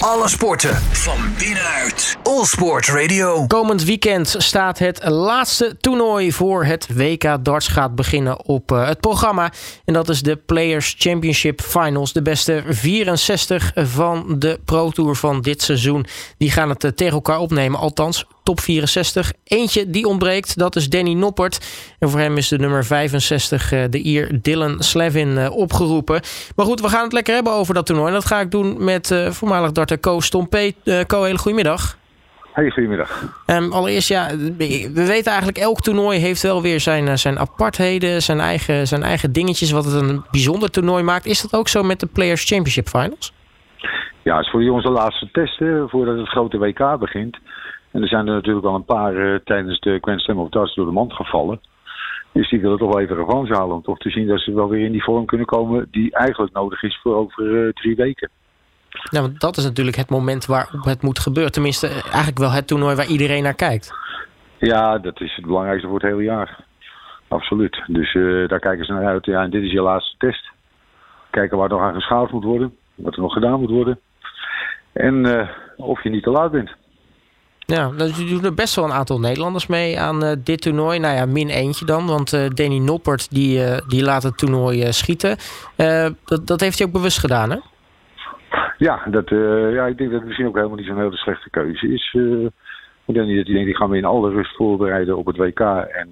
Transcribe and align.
Alle 0.00 0.28
sporten 0.28 0.74
van 0.76 1.18
binnenuit. 1.38 2.16
All 2.22 2.44
Sport 2.44 2.86
Radio. 2.86 3.46
Komend 3.46 3.84
weekend 3.84 4.34
staat 4.38 4.78
het 4.78 5.08
laatste 5.08 5.76
toernooi 5.80 6.32
voor 6.32 6.64
het 6.64 6.88
WK 6.94 7.44
darts 7.44 7.68
gaat 7.68 7.94
beginnen 7.94 8.44
op 8.44 8.72
uh, 8.72 8.86
het 8.86 9.00
programma. 9.00 9.52
En 9.84 9.94
dat 9.94 10.08
is 10.08 10.22
de 10.22 10.36
Players 10.36 10.94
Championship 10.98 11.60
Finals. 11.60 12.12
De 12.12 12.22
beste 12.22 12.62
64 12.68 13.72
van 13.74 14.38
de 14.38 14.60
Pro 14.64 14.90
Tour 14.90 15.14
van 15.14 15.40
dit 15.40 15.62
seizoen. 15.62 16.06
Die 16.38 16.50
gaan 16.50 16.68
het 16.68 16.84
uh, 16.84 16.90
tegen 16.90 17.14
elkaar 17.14 17.38
opnemen. 17.38 17.80
Althans, 17.80 18.24
top 18.50 18.60
64. 18.60 19.32
Eentje 19.44 19.90
die 19.90 20.06
ontbreekt, 20.06 20.58
dat 20.58 20.76
is 20.76 20.88
Danny 20.88 21.12
Noppert. 21.12 21.66
En 21.98 22.10
voor 22.10 22.20
hem 22.20 22.36
is 22.36 22.48
de 22.48 22.58
nummer 22.58 22.84
65, 22.84 23.72
uh, 23.72 23.84
de 23.90 23.98
Ier 23.98 24.38
Dylan 24.42 24.82
Slevin, 24.82 25.50
opgeroepen. 25.50 26.20
Maar 26.56 26.66
goed, 26.66 26.80
we 26.80 26.88
gaan 26.88 27.02
het 27.02 27.12
lekker 27.12 27.34
hebben 27.34 27.52
over 27.52 27.74
dat 27.74 27.86
toernooi. 27.86 28.08
En 28.08 28.14
dat 28.14 28.24
ga 28.24 28.40
ik 28.40 28.50
doen 28.50 28.84
met 28.84 29.14
voormalig 29.28 29.72
darter 29.72 30.00
Co 30.00 30.20
Stompé. 30.20 30.72
Co, 31.06 31.22
hele 31.22 31.38
goedemiddag. 31.38 31.98
Hey, 32.52 32.70
goedemiddag. 32.70 33.22
Um, 33.46 33.72
allereerst, 33.72 34.08
ja, 34.08 34.36
we 34.56 35.04
weten 35.06 35.30
eigenlijk 35.30 35.58
elk 35.58 35.80
toernooi 35.80 36.18
heeft 36.18 36.42
wel 36.42 36.62
weer 36.62 36.80
zijn, 36.80 37.18
zijn 37.18 37.38
apartheden, 37.38 38.22
zijn 38.22 38.40
eigen, 38.40 38.86
zijn 38.86 39.02
eigen 39.02 39.32
dingetjes, 39.32 39.70
wat 39.70 39.84
het 39.84 39.94
een 39.94 40.24
bijzonder 40.30 40.70
toernooi 40.70 41.02
maakt. 41.02 41.26
Is 41.26 41.40
dat 41.40 41.52
ook 41.52 41.68
zo 41.68 41.82
met 41.82 42.00
de 42.00 42.06
Players 42.06 42.44
Championship 42.44 42.88
Finals? 42.88 43.32
Ja, 44.22 44.36
het 44.36 44.44
is 44.44 44.50
voor 44.50 44.68
ons 44.68 44.84
de 44.84 44.90
laatste 44.90 45.30
test 45.30 45.58
hè, 45.58 45.88
voordat 45.88 46.18
het 46.18 46.28
grote 46.28 46.58
WK 46.58 46.98
begint. 46.98 47.38
En 47.90 48.02
er 48.02 48.08
zijn 48.08 48.26
er 48.26 48.34
natuurlijk 48.34 48.66
al 48.66 48.74
een 48.74 48.84
paar 48.84 49.14
uh, 49.14 49.38
tijdens 49.44 49.80
de 49.80 49.98
Grand 50.00 50.20
Slam 50.20 50.38
of 50.38 50.48
Darts 50.48 50.74
door 50.74 50.86
de 50.86 50.92
mand 50.92 51.12
gevallen. 51.12 51.60
Dus 52.32 52.50
die 52.50 52.60
willen 52.60 52.78
toch 52.78 52.92
wel 52.92 53.00
even 53.00 53.16
revanche 53.16 53.54
halen 53.54 53.76
om 53.76 53.82
toch 53.82 53.98
te 53.98 54.10
zien 54.10 54.26
dat 54.26 54.40
ze 54.40 54.54
wel 54.54 54.68
weer 54.68 54.84
in 54.84 54.92
die 54.92 55.04
vorm 55.04 55.26
kunnen 55.26 55.46
komen 55.46 55.88
die 55.90 56.14
eigenlijk 56.14 56.52
nodig 56.52 56.82
is 56.82 56.98
voor 57.02 57.14
over 57.14 57.44
uh, 57.44 57.72
drie 57.72 57.96
weken. 57.96 58.30
Nou, 59.10 59.26
want 59.26 59.40
dat 59.40 59.56
is 59.56 59.64
natuurlijk 59.64 59.96
het 59.96 60.10
moment 60.10 60.46
waarop 60.46 60.84
het 60.84 61.02
moet 61.02 61.18
gebeuren. 61.18 61.52
Tenminste, 61.52 61.86
eigenlijk 61.86 62.38
wel 62.38 62.50
het 62.50 62.66
toernooi 62.66 62.96
waar 62.96 63.06
iedereen 63.06 63.42
naar 63.42 63.54
kijkt. 63.54 63.92
Ja, 64.58 64.98
dat 64.98 65.20
is 65.20 65.34
het 65.36 65.46
belangrijkste 65.46 65.88
voor 65.88 65.98
het 65.98 66.10
hele 66.10 66.22
jaar. 66.22 66.64
Absoluut. 67.28 67.82
Dus 67.86 68.14
uh, 68.14 68.48
daar 68.48 68.58
kijken 68.58 68.84
ze 68.84 68.92
naar 68.92 69.06
uit. 69.06 69.24
Ja, 69.24 69.42
en 69.42 69.50
dit 69.50 69.62
is 69.62 69.72
je 69.72 69.82
laatste 69.82 70.16
test. 70.18 70.50
Kijken 71.30 71.58
waar 71.58 71.68
nog 71.68 71.80
aan 71.80 71.94
geschaafd 71.94 72.32
moet 72.32 72.44
worden. 72.44 72.76
Wat 72.94 73.14
er 73.14 73.20
nog 73.20 73.32
gedaan 73.32 73.60
moet 73.60 73.70
worden. 73.70 73.98
En 74.92 75.14
uh, 75.26 75.48
of 75.76 76.02
je 76.02 76.10
niet 76.10 76.22
te 76.22 76.30
laat 76.30 76.50
bent. 76.50 76.70
Ja, 77.58 77.88
dus 77.88 78.28
doen 78.28 78.44
er 78.44 78.54
best 78.54 78.74
wel 78.76 78.84
een 78.84 78.92
aantal 78.92 79.20
Nederlanders 79.20 79.66
mee 79.66 80.00
aan 80.00 80.24
uh, 80.24 80.32
dit 80.44 80.60
toernooi. 80.60 80.98
Nou 80.98 81.14
ja, 81.14 81.26
min 81.26 81.48
eentje 81.48 81.84
dan, 81.84 82.06
want 82.06 82.32
uh, 82.32 82.48
Danny 82.48 82.78
Noppert 82.78 83.30
die, 83.30 83.58
uh, 83.58 83.78
die 83.88 84.02
laat 84.02 84.22
het 84.22 84.38
toernooi 84.38 84.92
schieten. 84.92 85.36
dat, 86.24 86.46
dat 86.46 86.60
heeft 86.60 86.78
hij 86.78 86.86
ook 86.86 86.92
bewust 86.92 87.18
gedaan, 87.18 87.50
hè? 87.50 87.56
Ja, 88.78 89.02
dat, 89.06 89.28
ja, 89.72 89.86
ik 89.86 89.98
denk 89.98 90.10
dat 90.10 90.18
het 90.18 90.24
misschien 90.24 90.46
ook 90.46 90.54
helemaal 90.54 90.76
niet 90.76 90.86
zo'n 90.86 90.98
hele 90.98 91.16
slechte 91.16 91.50
keuze 91.50 91.92
is. 91.92 92.16
Ik 93.04 93.14
denk 93.14 93.26
niet 93.26 93.36
dat 93.36 93.46
hij 93.46 93.54
denkt, 93.54 93.70
ik 93.70 93.76
ga 93.76 93.86
me 93.86 93.96
in 93.96 94.04
alle 94.04 94.30
rust 94.30 94.56
voorbereiden 94.56 95.16
op 95.16 95.26
het 95.26 95.36
WK 95.36 95.60
en 95.60 96.08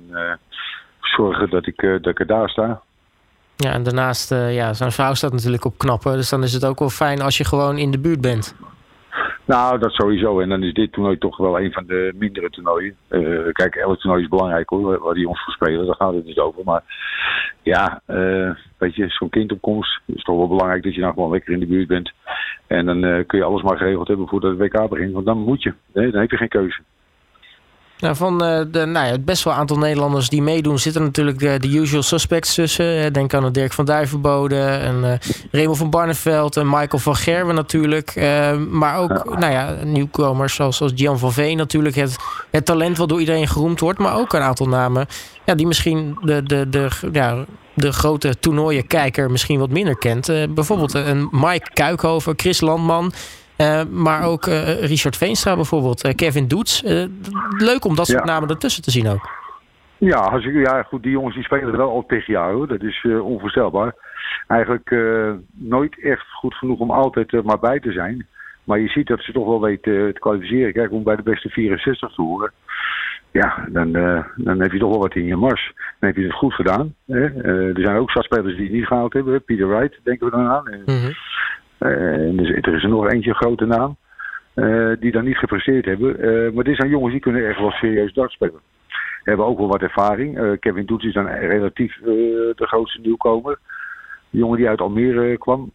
zorgen 1.01 1.51
dat 1.51 1.67
ik, 1.67 1.81
dat 1.81 2.07
ik 2.07 2.21
er 2.21 2.27
daar 2.27 2.49
sta. 2.49 2.83
Ja, 3.65 3.73
en 3.73 3.83
daarnaast, 3.83 4.31
ja, 4.31 4.73
zijn 4.73 4.93
vrouw 4.93 5.15
staat 5.15 5.33
natuurlijk 5.33 5.65
op 5.65 5.79
knappen. 5.79 6.13
Dus 6.13 6.31
dan 6.31 6.43
is 6.43 6.53
het 6.53 6.65
ook 6.65 6.79
wel 6.79 6.91
fijn 6.91 7.21
als 7.21 7.37
je 7.37 7.45
gewoon 7.45 7.79
in 7.79 7.91
de 7.91 7.99
buurt 7.99 8.21
bent. 8.21 8.55
Nou, 9.49 9.79
dat 9.79 9.93
sowieso. 9.93 10.41
En 10.41 10.49
dan 10.49 10.63
is 10.63 10.73
dit 10.73 10.93
toernooi 10.93 11.19
toch 11.19 11.37
wel 11.37 11.61
een 11.61 11.73
van 11.73 11.85
de 11.87 12.15
mindere 12.19 12.51
toernooien. 12.51 12.97
Uh, 13.11 13.53
kijk, 13.53 13.75
elk 13.75 13.99
toernooi 13.99 14.23
is 14.23 14.29
belangrijk 14.29 14.69
hoor, 14.69 14.99
waar 14.99 15.15
die 15.15 15.29
ons 15.29 15.45
voor 15.45 15.53
spelen. 15.53 15.87
Daar 15.87 15.95
gaat 15.95 16.15
het 16.15 16.25
niet 16.25 16.39
over. 16.39 16.65
Maar 16.65 16.83
ja, 17.63 18.03
uh, 18.07 18.51
weet 18.79 18.95
je, 18.95 19.09
zo'n 19.09 19.29
kindopkomst 19.29 20.01
is 20.07 20.23
toch 20.23 20.37
wel 20.37 20.49
belangrijk 20.49 20.83
dat 20.83 20.95
je 20.95 21.01
nou 21.01 21.13
gewoon 21.13 21.31
lekker 21.31 21.53
in 21.53 21.61
de 21.61 21.67
buurt 21.67 21.89
bent. 21.89 22.13
En 22.67 22.87
dan 22.87 23.05
uh, 23.05 23.27
kun 23.27 23.39
je 23.39 23.45
alles 23.45 23.63
maar 23.63 23.77
geregeld 23.77 24.09
hebben 24.09 24.29
voordat 24.29 24.51
het 24.51 24.59
WK 24.59 24.89
begint. 24.89 25.13
Want 25.13 25.27
dan 25.27 25.39
moet 25.39 25.63
je. 25.63 25.75
Nee, 25.93 26.11
dan 26.11 26.21
heb 26.21 26.31
je 26.31 26.37
geen 26.37 26.49
keuze. 26.49 26.81
Nou, 27.99 28.17
van 28.17 28.39
de, 28.39 28.69
nou 28.73 29.07
ja, 29.07 29.13
het 29.13 29.25
best 29.25 29.45
wel 29.45 29.53
aantal 29.53 29.79
Nederlanders 29.79 30.29
die 30.29 30.43
meedoen, 30.43 30.79
zitten 30.79 31.03
natuurlijk 31.03 31.39
de, 31.39 31.59
de 31.59 31.69
usual 31.69 32.03
suspects 32.03 32.55
tussen. 32.55 33.13
Denk 33.13 33.35
aan 33.35 33.53
Dirk 33.53 33.73
van 33.73 33.85
Duivenbode 33.85 34.61
en 34.61 34.97
uh, 35.05 35.13
Remo 35.51 35.75
van 35.75 35.91
Barneveld 35.91 36.57
en 36.57 36.67
Michael 36.67 36.99
van 36.99 37.17
Gerwen 37.17 37.55
natuurlijk. 37.55 38.17
Uh, 38.17 38.57
maar 38.57 38.99
ook 38.99 39.11
ja. 39.11 39.39
Nou 39.39 39.53
ja, 39.53 39.77
nieuwkomers 39.85 40.55
zoals, 40.55 40.77
zoals 40.77 40.93
Jan 40.95 41.19
van 41.19 41.33
Veen 41.33 41.57
natuurlijk. 41.57 41.95
Het, 41.95 42.17
het 42.51 42.65
talent 42.65 42.97
wat 42.97 43.09
door 43.09 43.21
iedereen 43.21 43.49
geroemd 43.49 43.81
wordt. 43.81 43.99
Maar 43.99 44.17
ook 44.17 44.33
een 44.33 44.41
aantal 44.41 44.69
namen 44.69 45.07
ja, 45.45 45.55
die 45.55 45.67
misschien 45.67 46.19
de, 46.21 46.43
de, 46.43 46.69
de, 46.69 46.89
ja, 47.13 47.45
de 47.75 47.93
grote 47.93 48.39
toernooienkijker 48.39 49.31
misschien 49.31 49.59
wat 49.59 49.71
minder 49.71 49.99
kent. 49.99 50.29
Uh, 50.29 50.45
bijvoorbeeld 50.49 50.95
een 50.95 51.29
Mike 51.31 51.71
Kuikhoven, 51.73 52.33
Chris 52.37 52.61
Landman. 52.61 53.13
Uh, 53.61 53.85
maar 53.85 54.25
ook 54.25 54.47
uh, 54.47 54.85
Richard 54.85 55.17
Veenstra 55.17 55.55
bijvoorbeeld, 55.55 56.05
uh, 56.05 56.13
Kevin 56.15 56.49
Doets. 56.49 56.83
leuk 57.59 57.85
om 57.85 57.97
dat 57.97 58.07
soort 58.07 58.25
ja. 58.27 58.33
namen 58.33 58.49
ertussen 58.49 58.83
te 58.83 58.91
zien 58.91 59.09
ook. 59.09 59.29
Ja, 59.97 60.19
als 60.19 60.45
ik, 60.45 60.67
ja, 60.67 60.83
goed, 60.83 61.03
die 61.03 61.13
jongens 61.13 61.35
die 61.35 61.45
spelen 61.45 61.69
er 61.69 61.77
wel 61.77 61.91
al 61.91 62.05
tegen 62.07 62.33
jou. 62.33 62.55
Hoor. 62.55 62.69
Dat 62.69 62.83
is 62.83 63.07
onvoorstelbaar. 63.23 63.95
Eigenlijk 64.47 64.95
nooit 65.53 66.03
echt 66.03 66.27
goed 66.33 66.55
genoeg 66.55 66.79
om 66.79 66.91
altijd 66.91 67.33
er 67.33 67.45
maar 67.45 67.59
bij 67.59 67.81
te 67.81 67.93
zijn. 67.93 68.27
Maar 68.65 68.81
je 68.81 68.89
ziet 68.89 69.07
dat 69.07 69.23
ze 69.23 69.33
toch 69.33 69.47
wel 69.47 69.61
weten 69.61 70.13
te 70.15 70.21
kwalificeren. 70.21 70.73
Kijk, 70.73 70.93
om 70.93 71.03
bij 71.03 71.17
de 71.17 71.23
beste 71.23 71.49
64 71.49 72.15
te 72.15 72.23
horen. 72.23 72.53
Ja, 73.31 73.67
dan, 73.69 73.93
dan 74.37 74.61
heb 74.61 74.73
je 74.73 74.79
toch 74.79 74.91
wel 74.91 75.01
wat 75.01 75.15
in 75.15 75.25
je 75.25 75.37
mars. 75.37 75.73
Dan 75.75 76.09
heb 76.09 76.17
je 76.17 76.23
het 76.25 76.33
goed 76.33 76.55
gedaan. 76.55 76.95
Hè? 77.07 77.25
er 77.73 77.81
zijn 77.81 77.97
ook 77.97 78.11
spelers 78.11 78.57
die 78.57 78.65
het 78.65 78.75
niet 78.75 78.87
gehaald 78.87 79.13
hebben. 79.13 79.45
Peter 79.45 79.69
Wright, 79.69 80.01
denken 80.03 80.27
we 80.27 80.37
dan 80.37 80.47
aan. 80.47 80.65
Mm 80.65 80.83
-hmm. 80.85 81.15
Uh, 81.81 82.37
dus 82.37 82.49
er 82.49 82.75
is 82.75 82.83
er 82.83 82.89
nog 82.89 83.11
eentje 83.11 83.35
grote 83.35 83.67
naam. 83.67 83.97
Uh, 84.55 84.93
die 85.01 85.13
dan 85.13 85.25
niet 85.25 85.39
gepresteerd 85.39 85.85
hebben. 85.85 86.27
Uh, 86.27 86.53
maar 86.53 86.65
dit 86.65 86.77
zijn 86.77 86.89
jongens 86.89 87.13
die 87.13 87.21
kunnen 87.21 87.49
echt 87.49 87.59
wel 87.59 87.71
serieus 87.71 88.13
dart 88.13 88.31
spelen. 88.31 88.61
Hebben 89.23 89.47
ook 89.47 89.59
wel 89.59 89.69
wat 89.69 89.83
ervaring. 89.83 90.59
Kevin 90.61 90.87
Doets 90.87 91.05
is 91.05 91.13
dan 91.13 91.27
relatief 91.27 91.97
de 92.03 92.67
grootste 92.67 93.01
nieuwkomer. 93.01 93.59
De 94.31 94.39
jongen 94.39 94.57
die 94.57 94.69
uit 94.69 94.81
Almere 94.81 95.39
kwam. 95.39 95.73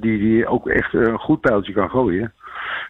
die, 0.00 0.18
die 0.18 0.46
ook 0.46 0.68
echt 0.68 0.94
een 0.94 1.18
goed 1.18 1.40
pijltje 1.40 1.72
kan 1.72 1.90
gooien. 1.90 2.32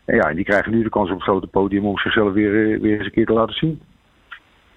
En 0.04 0.16
ja, 0.16 0.22
en 0.22 0.36
die 0.36 0.44
krijgen 0.44 0.72
nu 0.72 0.82
de 0.82 0.88
kans 0.88 1.08
op 1.08 1.14
het 1.14 1.24
grote 1.24 1.46
podium 1.46 1.86
om 1.86 1.98
zichzelf 1.98 2.32
weer, 2.32 2.80
weer 2.80 2.96
eens 2.96 3.04
een 3.04 3.10
keer 3.10 3.26
te 3.26 3.32
laten 3.32 3.54
zien. 3.54 3.80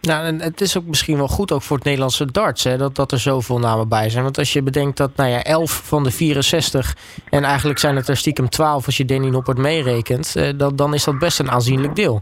Nou, 0.01 0.25
en 0.25 0.41
het 0.41 0.61
is 0.61 0.77
ook 0.77 0.85
misschien 0.85 1.17
wel 1.17 1.27
goed 1.27 1.51
ook 1.51 1.61
voor 1.61 1.75
het 1.75 1.85
Nederlandse 1.85 2.31
darts 2.31 2.63
hè, 2.63 2.77
dat, 2.77 2.95
dat 2.95 3.11
er 3.11 3.19
zoveel 3.19 3.59
namen 3.59 3.89
bij 3.89 4.09
zijn. 4.09 4.23
Want 4.23 4.37
als 4.37 4.53
je 4.53 4.63
bedenkt 4.63 4.97
dat 4.97 5.15
nou 5.15 5.29
ja, 5.29 5.41
11 5.41 5.71
van 5.87 6.03
de 6.03 6.11
64 6.11 6.95
en 7.29 7.43
eigenlijk 7.43 7.79
zijn 7.79 7.95
het 7.95 8.07
er 8.07 8.17
stiekem 8.17 8.49
12 8.49 8.85
als 8.85 8.97
je 8.97 9.05
Danny 9.05 9.29
Noppert 9.29 9.57
meerekent, 9.57 10.35
eh, 10.35 10.49
dat, 10.57 10.77
dan 10.77 10.93
is 10.93 11.03
dat 11.03 11.19
best 11.19 11.39
een 11.39 11.51
aanzienlijk 11.51 11.95
deel. 11.95 12.21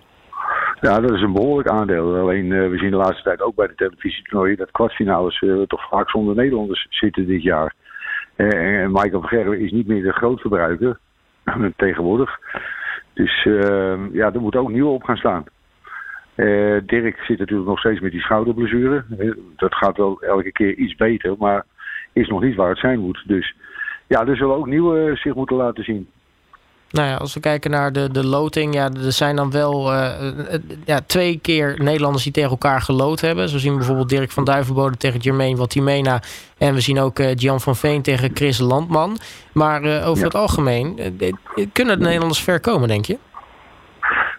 Ja, 0.82 1.00
dat 1.00 1.12
is 1.12 1.22
een 1.22 1.34
behoorlijk 1.34 1.70
aandeel. 1.70 2.16
Alleen 2.16 2.46
uh, 2.46 2.70
we 2.70 2.78
zien 2.78 2.90
de 2.90 2.96
laatste 2.96 3.24
tijd 3.24 3.42
ook 3.42 3.56
bij 3.56 3.68
de 3.68 3.76
televisietoernooien 3.76 4.58
dat 4.58 4.72
kwartfinales 4.72 5.42
uh, 5.42 5.62
toch 5.62 5.90
vaak 5.90 6.10
zonder 6.10 6.36
Nederlanders 6.36 6.88
zitten 6.90 7.28
dit 7.28 7.44
jaar. 7.44 7.74
Uh, 8.36 8.82
en 8.82 8.92
Michael 8.92 9.22
Vergerwe 9.22 9.60
is 9.60 9.72
niet 9.72 9.88
meer 9.88 10.04
de 10.04 10.12
grootverbruiker 10.12 11.00
tegenwoordig. 11.76 12.40
Dus 13.14 13.44
ja, 14.12 14.34
er 14.34 14.42
moet 14.42 14.56
ook 14.56 14.72
nieuw 14.72 14.88
op 14.88 15.04
gaan 15.04 15.18
staan. 15.18 15.46
Uh, 16.40 16.82
Dirk 16.86 17.18
zit 17.18 17.40
natuurlijk 17.40 17.70
nog 17.70 17.80
steeds 17.80 18.00
met 18.00 18.12
die 18.12 18.22
schouderblessure. 18.22 19.04
Dat 19.56 19.76
gaat 19.76 19.98
wel 19.98 20.22
elke 20.22 20.52
keer 20.52 20.74
iets 20.74 20.96
beter, 20.96 21.36
maar 21.38 21.66
is 22.14 22.28
nog 22.28 22.42
niet 22.42 22.56
waar 22.56 22.70
het 22.70 22.80
zijn 22.80 23.00
moet. 23.00 23.24
Dus 23.26 23.56
ja, 24.08 24.26
er 24.26 24.36
zullen 24.36 24.56
ook 24.56 24.68
nieuwe 24.68 25.16
zich 25.16 25.36
moeten 25.36 25.56
laten 25.56 25.84
zien. 25.84 26.08
Nou 26.92 27.08
ja, 27.08 27.16
als 27.16 27.34
we 27.34 27.40
kijken 27.40 27.72
naar 27.72 27.92
de, 27.92 28.12
de 28.12 28.26
loting, 28.26 28.74
ja, 28.74 28.90
er 28.90 29.12
zijn 29.12 29.36
dan 29.36 29.52
wel 29.52 29.94
uh, 29.94 30.10
ja, 30.86 31.00
twee 31.06 31.40
keer 31.42 31.76
Nederlanders 31.78 32.24
die 32.24 32.34
tegen 32.34 32.50
elkaar 32.50 32.82
geloot 32.82 33.22
hebben. 33.22 33.50
Zo 33.50 33.58
zien 33.58 33.72
we 33.72 33.78
bijvoorbeeld 33.78 34.10
Dirk 34.10 34.32
van 34.32 34.44
Duivenbode 34.44 34.98
tegen 34.98 35.20
Jermaine 35.20 35.58
Watimena. 35.58 36.22
En 36.58 36.74
we 36.74 36.80
zien 36.80 37.00
ook 37.00 37.20
uh, 37.20 37.36
Jan 37.36 37.62
van 37.62 37.76
Veen 37.76 38.02
tegen 38.02 38.32
Chris 38.34 38.60
Landman. 38.60 39.18
Maar 39.52 39.82
over 39.82 40.18
ja. 40.18 40.24
het 40.24 40.36
algemeen, 40.36 41.00
kunnen 41.74 41.98
de 41.98 42.04
Nederlanders 42.04 42.44
ver 42.44 42.60
komen, 42.60 42.88
denk 42.88 43.06
je? 43.06 43.18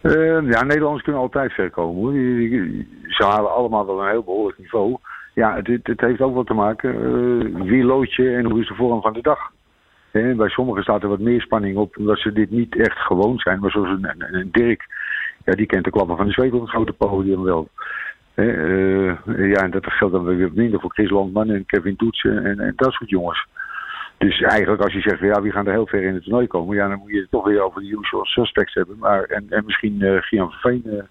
Uh, 0.03 0.51
ja, 0.51 0.63
Nederlanders 0.63 1.03
kunnen 1.03 1.23
altijd 1.23 1.53
ver 1.53 1.71
komen. 1.71 2.15
Ze 3.09 3.25
halen 3.25 3.55
allemaal 3.55 3.87
wel 3.87 4.03
een 4.03 4.11
heel 4.11 4.23
behoorlijk 4.23 4.59
niveau. 4.59 4.97
Ja, 5.35 5.55
het, 5.55 5.81
het 5.83 6.01
heeft 6.01 6.21
ook 6.21 6.35
wat 6.35 6.47
te 6.47 6.55
maken. 6.55 6.95
Uh, 6.95 7.63
wie 7.63 7.85
lood 7.85 8.15
je 8.15 8.35
en 8.35 8.51
hoe 8.51 8.61
is 8.61 8.69
de 8.69 8.75
vorm 8.75 9.01
van 9.01 9.13
de 9.13 9.23
dag? 9.23 9.39
Bij 10.13 10.49
sommigen 10.49 10.83
staat 10.83 11.03
er 11.03 11.09
wat 11.09 11.19
meer 11.19 11.41
spanning 11.41 11.77
op, 11.77 11.97
omdat 11.97 12.19
ze 12.19 12.33
dit 12.33 12.51
niet 12.51 12.77
echt 12.77 12.99
gewoon 12.99 13.39
zijn. 13.39 13.61
Maar 13.61 13.71
zoals 13.71 13.89
een, 13.89 14.49
Dirk, 14.53 14.85
ja, 15.45 15.53
die 15.53 15.67
kent 15.67 15.85
de 15.85 15.91
klappen 15.91 16.17
van 16.17 16.27
de 16.27 16.33
zweep 16.33 16.53
op 16.53 16.61
het 16.61 16.71
grote 16.71 16.93
podium 16.93 17.43
wel. 17.43 17.69
He, 18.35 18.45
uh, 18.45 19.15
ja, 19.25 19.63
en 19.63 19.71
dat 19.71 19.87
geldt 19.87 20.15
dan 20.15 20.25
weer 20.25 20.51
minder 20.55 20.81
voor 20.81 20.93
Chris 20.93 21.11
Landman 21.11 21.51
en 21.51 21.67
Kevin 21.67 21.97
Toetsen 21.97 22.45
en, 22.45 22.61
en 22.61 22.73
dat 22.77 22.93
soort 22.93 23.11
jongens. 23.11 23.47
Dus 24.27 24.41
eigenlijk 24.41 24.83
als 24.83 24.93
je 24.93 25.01
zegt, 25.01 25.21
ja, 25.21 25.43
wie 25.43 25.53
gaan 25.53 25.67
er 25.67 25.73
heel 25.73 25.87
ver 25.87 26.03
in 26.03 26.15
het 26.15 26.23
toernooi 26.23 26.47
komen, 26.47 26.77
ja, 26.77 26.89
dan 26.89 26.99
moet 26.99 27.11
je 27.11 27.21
het 27.21 27.31
toch 27.31 27.45
weer 27.45 27.63
over 27.63 27.81
de 27.81 27.97
usual 27.99 28.25
suspects 28.25 28.75
hebben. 28.75 28.99
Maar, 28.99 29.23
en, 29.23 29.47
en 29.49 29.65
misschien 29.65 29.97
uh, 30.01 30.23
Gian 30.23 30.51
van 30.51 30.59
Veen 30.61 30.83
uh, 30.87 31.03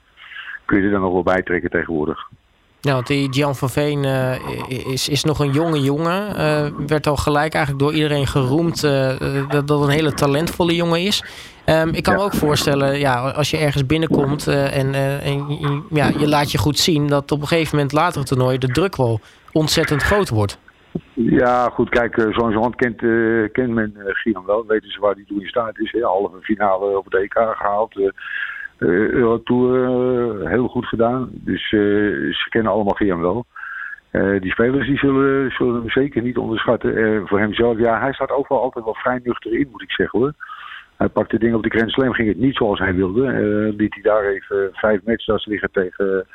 kun 0.65 0.77
je 0.77 0.85
er 0.85 0.91
dan 0.91 1.01
nog 1.01 1.13
wel 1.13 1.23
bij 1.23 1.41
trekken 1.41 1.69
tegenwoordig. 1.69 2.27
Ja, 2.79 2.93
want 2.93 3.07
die 3.07 3.29
Jan 3.29 3.55
van 3.55 3.69
Veen 3.69 4.03
is, 4.67 5.09
is 5.09 5.23
nog 5.23 5.39
een 5.39 5.51
jonge 5.51 5.79
jongen. 5.81 6.35
werd 6.87 7.07
al 7.07 7.15
gelijk 7.15 7.53
eigenlijk 7.53 7.83
door 7.83 7.93
iedereen 7.93 8.27
geroemd 8.27 8.81
dat 9.49 9.67
dat 9.67 9.83
een 9.83 9.89
hele 9.89 10.13
talentvolle 10.13 10.75
jongen 10.75 11.01
is. 11.01 11.23
Ehm, 11.65 11.89
ik 11.89 12.03
kan 12.03 12.15
me 12.15 12.21
ook 12.21 12.33
voorstellen, 12.33 12.99
ja, 12.99 13.29
als 13.29 13.49
je 13.49 13.57
ergens 13.57 13.85
binnenkomt 13.85 14.47
en, 14.47 14.93
en 15.21 15.83
ja, 15.89 16.11
je 16.17 16.27
laat 16.27 16.51
je 16.51 16.57
goed 16.57 16.79
zien, 16.79 17.07
dat 17.07 17.31
op 17.31 17.41
een 17.41 17.47
gegeven 17.47 17.75
moment 17.75 17.93
later 17.93 18.19
het 18.19 18.27
toernooi 18.27 18.57
de 18.57 18.67
druk 18.71 18.95
wel 18.95 19.19
ontzettend 19.51 20.01
groot 20.01 20.29
wordt. 20.29 20.57
Ja, 21.13 21.69
goed, 21.69 21.89
kijk, 21.89 22.17
uh, 22.17 22.37
zo'n 22.37 22.53
hand 22.53 22.75
kent, 22.75 23.01
uh, 23.01 23.47
kent 23.51 23.73
men 23.73 23.93
uh, 24.23 24.45
wel. 24.45 24.65
Weten 24.67 24.91
ze 24.91 24.99
waar 24.99 25.15
die 25.15 25.25
toe 25.25 25.41
in 25.41 25.47
staat 25.47 25.79
is. 25.79 25.91
Hè? 25.91 26.01
Halve 26.01 26.41
finale 26.41 26.97
op 26.97 27.09
de 27.09 27.17
EK 27.17 27.33
gehaald. 27.33 27.95
Uh, 27.95 28.09
Eurotour 29.09 30.49
heel 30.49 30.67
goed 30.67 30.85
gedaan. 30.85 31.29
Dus 31.31 31.69
ze 31.69 32.47
kennen 32.49 32.71
allemaal 32.71 32.93
Gian 32.93 33.21
wel. 33.21 33.45
die 34.39 34.51
spelers 34.51 34.87
die 34.87 34.97
zullen, 34.97 35.51
zullen 35.51 35.75
hem 35.75 35.89
zeker 35.89 36.21
niet 36.21 36.37
onderschatten. 36.37 37.27
voor 37.27 37.39
hemzelf, 37.39 37.77
ja, 37.77 37.99
hij 37.99 38.13
staat 38.13 38.31
overal 38.31 38.61
altijd 38.61 38.85
wel 38.85 38.93
vrij 38.93 39.19
nuchter 39.23 39.53
in, 39.53 39.67
moet 39.71 39.81
ik 39.81 39.91
zeggen 39.91 40.19
hoor. 40.19 40.33
Hij 40.97 41.09
pakte 41.09 41.39
dingen 41.39 41.55
op 41.55 41.63
de 41.63 41.69
Grand 41.69 41.91
Slam, 41.91 42.13
ging 42.13 42.27
het 42.27 42.37
niet 42.37 42.55
zoals 42.55 42.79
hij 42.79 42.93
wilde. 42.95 43.31
liet 43.77 43.93
hij 43.93 44.03
daar 44.03 44.23
even 44.23 44.69
vijf 44.71 45.01
matches 45.03 45.45
liggen 45.45 45.71
tegen 45.71 46.25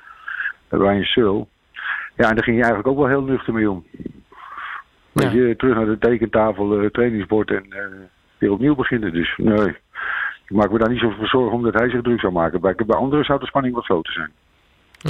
Ryan 0.68 1.04
Searle. 1.04 1.46
Ja, 2.16 2.28
en 2.28 2.34
daar 2.34 2.44
ging 2.44 2.56
hij 2.56 2.66
eigenlijk 2.66 2.88
ook 2.88 2.98
wel 2.98 3.08
heel 3.08 3.22
nuchter 3.22 3.52
mee 3.52 3.70
om. 3.70 3.84
Weet 5.14 5.32
je, 5.32 5.54
terug 5.56 5.74
naar 5.76 5.86
de 5.86 5.98
tekentafel, 5.98 6.82
uh, 6.82 6.90
trainingsbord 6.90 7.50
en 7.50 7.64
uh, 7.68 7.76
weer 8.38 8.52
opnieuw 8.52 8.74
beginnen. 8.74 9.12
Dus 9.12 9.34
nee, 9.36 9.68
ik 10.46 10.56
maak 10.56 10.70
me 10.70 10.78
daar 10.78 10.90
niet 10.90 11.00
zoveel 11.00 11.26
zorgen 11.26 11.56
omdat 11.56 11.74
hij 11.74 11.90
zich 11.90 12.02
druk 12.02 12.20
zou 12.20 12.32
maken. 12.32 12.60
Bij, 12.60 12.74
bij 12.86 12.96
anderen 12.96 13.24
zou 13.24 13.40
de 13.40 13.46
spanning 13.46 13.74
wat 13.74 13.84
groter 13.84 14.12
zijn. 14.12 14.30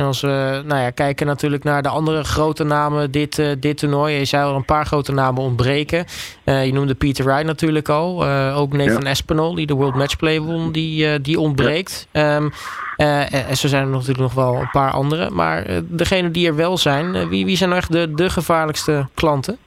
Als 0.06 0.20
we 0.20 0.62
nou 0.66 0.80
ja, 0.80 0.90
kijken 0.90 1.26
natuurlijk 1.26 1.64
naar 1.64 1.82
de 1.82 1.88
andere 1.88 2.24
grote 2.24 2.64
namen 2.64 3.10
dit, 3.10 3.38
uh, 3.38 3.50
dit 3.58 3.78
toernooi. 3.78 4.14
Je 4.14 4.24
zou 4.24 4.50
er 4.50 4.56
een 4.56 4.64
paar 4.64 4.86
grote 4.86 5.12
namen 5.12 5.42
ontbreken. 5.42 6.04
Uh, 6.44 6.66
je 6.66 6.72
noemde 6.72 6.94
Peter 6.94 7.24
Wright 7.24 7.44
natuurlijk 7.44 7.88
al. 7.88 8.26
Uh, 8.26 8.58
ook 8.58 8.72
Nathan 8.72 9.02
ja. 9.02 9.08
Espinol, 9.08 9.54
die 9.54 9.66
de 9.66 9.74
World 9.74 9.94
Matchplay 9.94 10.40
won, 10.40 10.72
die, 10.72 11.20
die 11.20 11.40
ontbreekt. 11.40 12.08
Ja. 12.12 12.36
Um, 12.36 12.50
en 12.96 13.56
zo 13.56 13.68
zijn 13.68 13.82
er 13.82 13.90
natuurlijk 13.90 14.18
nog 14.18 14.34
wel 14.34 14.56
een 14.56 14.70
paar 14.70 14.90
andere. 14.90 15.30
Maar 15.30 15.66
degene 15.84 16.30
die 16.30 16.46
er 16.46 16.56
wel 16.56 16.78
zijn, 16.78 17.28
wie, 17.28 17.44
wie 17.44 17.56
zijn 17.56 17.68
nou 17.68 17.80
echt 17.80 17.92
de, 17.92 18.14
de 18.14 18.30
gevaarlijkste 18.30 19.06
klanten? 19.14 19.58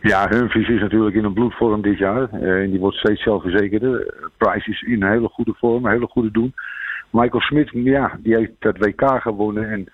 Ja, 0.00 0.28
Humphries 0.28 0.68
is 0.68 0.80
natuurlijk 0.80 1.16
in 1.16 1.24
een 1.24 1.32
bloedvorm 1.32 1.82
dit 1.82 1.98
jaar. 1.98 2.28
Uh, 2.32 2.62
en 2.62 2.70
die 2.70 2.80
wordt 2.80 2.96
steeds 2.96 3.22
zelfverzekerder. 3.22 4.14
Price 4.36 4.70
is 4.70 4.82
in 4.82 5.02
een 5.02 5.10
hele 5.10 5.28
goede 5.28 5.54
vorm, 5.56 5.84
een 5.84 5.90
hele 5.90 6.06
goede 6.06 6.30
doen. 6.30 6.54
Michael 7.10 7.40
Smit, 7.40 7.70
ja, 7.72 8.18
die 8.22 8.34
heeft 8.34 8.52
dat 8.58 8.78
WK 8.78 9.20
gewonnen. 9.20 9.70
En 9.70 9.86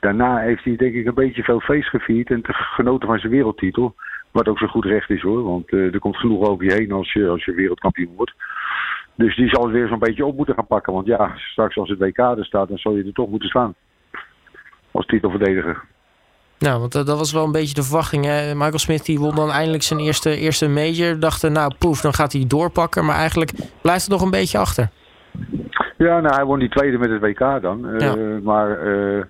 daarna 0.00 0.38
heeft 0.38 0.64
hij 0.64 0.76
denk 0.76 0.94
ik 0.94 1.06
een 1.06 1.14
beetje 1.14 1.42
veel 1.42 1.60
feest 1.60 1.88
gevierd. 1.88 2.30
En 2.30 2.40
genoten 2.44 3.08
van 3.08 3.18
zijn 3.18 3.32
wereldtitel. 3.32 3.94
Wat 4.30 4.48
ook 4.48 4.58
zo 4.58 4.66
goed 4.66 4.84
recht 4.84 5.10
is 5.10 5.22
hoor. 5.22 5.42
Want 5.42 5.72
uh, 5.72 5.94
er 5.94 5.98
komt 5.98 6.16
genoeg 6.16 6.48
over 6.48 6.64
je 6.64 6.72
heen 6.72 6.92
als 6.92 7.12
je, 7.12 7.28
als 7.28 7.44
je 7.44 7.54
wereldkampioen 7.54 8.16
wordt. 8.16 8.34
Dus 9.14 9.36
die 9.36 9.48
zal 9.48 9.70
weer 9.70 9.88
zo'n 9.88 9.98
beetje 9.98 10.24
op 10.24 10.36
moeten 10.36 10.54
gaan 10.54 10.66
pakken. 10.66 10.92
Want 10.92 11.06
ja, 11.06 11.32
straks 11.36 11.76
als 11.76 11.88
het 11.88 11.98
WK 11.98 12.18
er 12.18 12.44
staat, 12.44 12.68
dan 12.68 12.78
zal 12.78 12.96
je 12.96 13.04
er 13.04 13.12
toch 13.12 13.28
moeten 13.28 13.48
staan. 13.48 13.74
Als 14.90 15.06
titelverdediger. 15.06 15.82
Nou, 16.66 16.80
want 16.80 16.92
dat, 16.92 17.06
dat 17.06 17.18
was 17.18 17.32
wel 17.32 17.44
een 17.44 17.52
beetje 17.52 17.74
de 17.74 17.82
verwachting. 17.82 18.24
Hè? 18.24 18.54
Michael 18.54 18.78
Smith 18.78 19.04
die 19.04 19.18
won 19.18 19.34
dan 19.34 19.50
eindelijk 19.50 19.82
zijn 19.82 20.00
eerste, 20.00 20.36
eerste 20.36 20.68
major. 20.68 21.18
Dachten, 21.18 21.52
nou 21.52 21.74
poef, 21.78 22.00
dan 22.00 22.12
gaat 22.12 22.32
hij 22.32 22.44
doorpakken. 22.46 23.04
Maar 23.04 23.16
eigenlijk 23.16 23.50
blijft 23.82 24.02
het 24.02 24.10
nog 24.10 24.22
een 24.22 24.30
beetje 24.30 24.58
achter. 24.58 24.90
Ja, 25.98 26.20
nou, 26.20 26.34
hij 26.34 26.44
won 26.44 26.58
die 26.58 26.68
tweede 26.68 26.98
met 26.98 27.10
het 27.10 27.20
WK 27.20 27.62
dan. 27.62 27.86
Ja. 27.98 28.16
Uh, 28.16 28.40
maar 28.42 28.86
uh, 28.86 29.22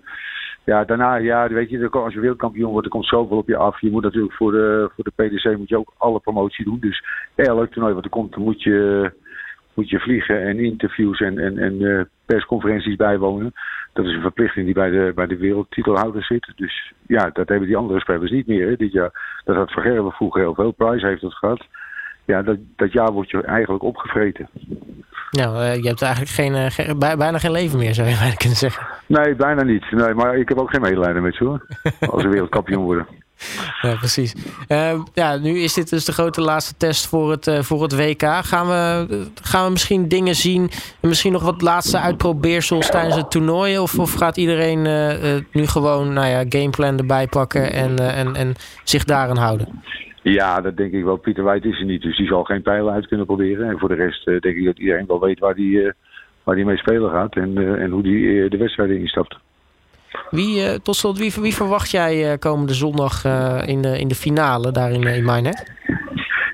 ja, 0.64 0.84
daarna, 0.84 1.14
ja, 1.14 1.48
weet 1.48 1.70
je, 1.70 1.90
als 1.90 2.14
je 2.14 2.20
wereldkampioen 2.20 2.70
wordt, 2.70 2.86
er 2.86 2.92
komt 2.92 3.06
zoveel 3.06 3.37
op 3.37 3.48
je 3.48 3.56
af. 3.56 3.80
Je 3.80 3.90
moet 3.90 4.02
natuurlijk 4.02 4.34
voor 4.34 4.52
de, 4.52 4.90
voor 4.94 5.04
de 5.04 5.25
PDC 5.25 5.56
moet 5.56 5.69
je 5.69 5.78
ook 5.78 5.92
alle 5.96 6.20
promotie 6.20 6.64
doen. 6.64 6.80
Dus 6.80 7.04
elk 7.34 7.72
toernooi 7.72 7.94
wat 7.94 8.04
er 8.04 8.10
komt, 8.10 8.37
moet 8.37 8.62
je, 8.62 9.10
moet 9.75 9.91
je 9.91 9.99
vliegen 9.99 10.43
en 10.43 10.59
interviews 10.59 11.21
en, 11.21 11.38
en, 11.38 11.59
en 11.59 11.81
uh, 11.81 12.00
persconferenties 12.26 12.97
bijwonen. 12.97 13.53
Dat 13.93 14.05
is 14.05 14.15
een 14.15 14.21
verplichting 14.21 14.65
die 14.65 14.75
bij 14.75 14.91
de, 14.91 15.12
bij 15.15 15.26
de 15.26 15.37
wereldtitelhouder 15.37 16.25
zit. 16.25 16.53
Dus 16.56 16.93
ja, 17.06 17.31
dat 17.32 17.49
hebben 17.49 17.69
die 17.69 17.76
andere 17.76 18.00
spelers 18.00 18.31
niet 18.31 18.47
meer. 18.47 18.69
Hè. 18.69 18.76
Dit 18.76 18.93
jaar, 18.93 19.41
dat 19.44 19.56
had 19.56 19.71
Vergerven 19.71 20.12
vroeger 20.12 20.41
heel 20.41 20.55
veel. 20.55 20.73
Price 20.73 21.06
heeft 21.06 21.23
het 21.23 21.35
gehad. 21.35 21.67
Ja, 22.25 22.43
dat, 22.43 22.56
dat 22.76 22.93
jaar 22.93 23.12
word 23.12 23.31
je 23.31 23.43
eigenlijk 23.43 23.85
opgevreten. 23.85 24.49
Nou, 25.31 25.56
uh, 25.56 25.75
je 25.75 25.88
hebt 25.88 26.03
eigenlijk 26.03 26.32
geen, 26.32 26.53
uh, 26.53 26.67
geen, 26.67 26.99
bijna 26.99 27.38
geen 27.38 27.50
leven 27.50 27.79
meer, 27.79 27.94
zou 27.94 28.09
je 28.09 28.17
bijna 28.19 28.35
kunnen 28.35 28.59
zeggen. 28.59 28.87
Nee, 29.06 29.35
bijna 29.35 29.62
niet. 29.62 29.91
Nee, 29.91 30.15
maar 30.15 30.37
ik 30.37 30.49
heb 30.49 30.59
ook 30.59 30.71
geen 30.71 30.81
medelijden 30.81 31.23
met 31.23 31.35
ze 31.35 31.44
hoor. 31.44 31.67
Als 32.00 32.23
ze 32.23 32.29
wereldkampioen 32.29 32.85
worden. 32.85 33.06
Ja, 33.82 33.96
precies. 33.96 34.34
Uh, 34.69 35.02
ja, 35.14 35.36
nu 35.36 35.58
is 35.58 35.75
dit 35.75 35.90
dus 35.90 36.04
de 36.04 36.12
grote 36.12 36.40
laatste 36.40 36.75
test 36.76 37.06
voor 37.06 37.31
het, 37.31 37.46
uh, 37.46 37.58
voor 37.58 37.82
het 37.82 37.96
WK. 37.96 38.22
Gaan 38.22 38.66
we, 38.66 39.26
gaan 39.42 39.64
we 39.64 39.70
misschien 39.70 40.08
dingen 40.08 40.34
zien, 40.34 40.70
misschien 41.00 41.32
nog 41.32 41.42
wat 41.42 41.62
laatste 41.62 41.98
uitprobeersels 41.98 42.90
tijdens 42.90 43.16
het 43.16 43.31
toernooi? 43.31 43.78
Of, 43.78 43.98
of 43.98 44.14
gaat 44.14 44.36
iedereen 44.36 44.86
uh, 44.86 45.40
nu 45.52 45.66
gewoon 45.66 46.12
nou 46.12 46.26
ja, 46.26 46.44
gameplan 46.48 46.98
erbij 46.98 47.26
pakken 47.26 47.72
en, 47.72 47.98
en, 47.98 48.34
en 48.34 48.54
zich 48.84 49.04
daaraan 49.04 49.37
houden? 49.37 49.82
Ja, 50.22 50.60
dat 50.60 50.76
denk 50.76 50.92
ik 50.92 51.04
wel. 51.04 51.16
Pieter 51.16 51.44
Wijd 51.44 51.64
is 51.64 51.78
er 51.78 51.84
niet, 51.84 52.02
dus 52.02 52.16
die 52.16 52.26
zal 52.26 52.44
geen 52.44 52.62
pijlen 52.62 52.92
uit 52.92 53.08
kunnen 53.08 53.26
proberen. 53.26 53.69
En 53.69 53.78
voor 53.78 53.88
de 53.88 53.94
rest 53.94 54.25
denk 54.25 54.44
ik 54.44 54.64
dat 54.64 54.78
iedereen 54.78 55.06
wel 55.06 55.20
weet 55.20 55.38
waar 55.38 55.54
die, 55.54 55.92
waar 56.42 56.54
die 56.54 56.64
mee 56.64 56.76
spelen 56.76 57.10
gaat 57.10 57.37
en, 57.37 57.78
en 57.78 57.90
hoe 57.90 58.02
die 58.02 58.48
de 58.48 58.56
wedstrijden 58.56 59.00
instapt. 59.00 59.37
Wie, 60.31 60.64
uh, 60.64 60.75
tot 60.75 61.19
wie, 61.19 61.55
verwacht 61.55 61.90
jij 61.90 62.32
uh, 62.32 62.38
komende 62.38 62.75
zondag 62.75 63.25
uh, 63.25 63.62
in, 63.66 63.82
de, 63.82 63.99
in 63.99 64.08
de 64.08 64.14
finale 64.14 64.72
daar 64.72 64.90
in, 64.90 65.02
in? 65.02 65.55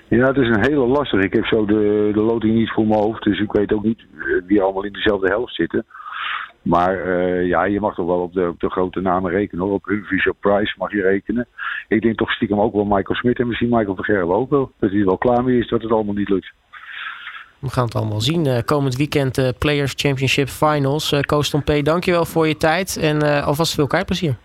Ja, 0.09 0.27
het 0.27 0.37
is 0.37 0.49
een 0.49 0.65
hele 0.65 0.87
lastige. 0.87 1.25
Ik 1.25 1.33
heb 1.33 1.45
zo 1.45 1.65
de, 1.65 2.11
de 2.13 2.21
loting 2.21 2.55
niet 2.55 2.71
voor 2.71 2.87
mijn 2.87 3.01
hoofd, 3.01 3.23
dus 3.23 3.41
ik 3.41 3.53
weet 3.53 3.73
ook 3.73 3.85
niet 3.85 4.05
wie 4.47 4.63
allemaal 4.63 4.85
in 4.85 4.93
dezelfde 4.93 5.29
helft 5.29 5.55
zitten. 5.55 5.85
Maar 6.63 7.23
ja, 7.45 7.65
je 7.65 7.81
mag 7.81 7.95
toch 7.95 8.07
wel 8.07 8.21
op 8.21 8.33
de, 8.33 8.49
op 8.49 8.61
de 8.61 8.71
grote 8.71 9.01
namen 9.01 9.31
rekenen. 9.31 9.65
Hoor. 9.65 9.75
Op 9.75 9.87
op 10.31 10.37
Price 10.41 10.75
mag 10.79 10.93
je 10.93 11.03
rekenen. 11.03 11.47
Ik 11.89 12.03
denk 12.03 12.17
toch 12.17 12.31
stiekem 12.31 12.61
ook 12.61 12.75
wel 12.75 12.85
Michael 12.85 13.15
Smit 13.15 13.39
en 13.39 13.47
misschien 13.47 13.69
Michael 13.69 13.95
van 13.95 14.05
Gerwen 14.05 14.37
ook 14.37 14.51
wel. 14.51 14.73
Dat 14.79 14.91
hij 14.91 15.05
wel 15.05 15.19
klaar 15.19 15.45
mee 15.45 15.59
is 15.59 15.69
dat 15.69 15.83
het 15.83 15.93
allemaal 15.93 16.15
niet 16.15 16.29
lukt. 16.29 16.53
We 17.61 17.71
gaan 17.71 17.85
het 17.85 17.95
allemaal 17.95 18.21
zien. 18.21 18.47
Uh, 18.47 18.59
komend 18.65 18.97
weekend 18.97 19.39
uh, 19.39 19.49
Players 19.59 19.93
Championship 19.97 20.49
Finals. 20.49 21.13
Uh, 21.13 21.21
Koos 21.21 21.55
P, 21.65 21.85
dankjewel 21.85 22.25
voor 22.25 22.49
je 22.49 22.57
tijd. 22.57 22.97
En 22.97 23.25
uh, 23.25 23.47
alvast 23.47 23.75
veel 23.75 23.87
kijkplezier. 23.87 24.37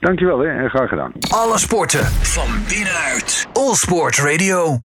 Dankjewel 0.00 0.38
hè, 0.38 0.48
en 0.48 0.70
graag 0.70 0.88
gedaan. 0.88 1.12
Alle 1.28 1.58
sporten 1.58 2.04
van 2.04 2.48
binnenuit. 2.68 3.48
All 3.52 3.74
Sport 3.74 4.18
Radio. 4.18 4.76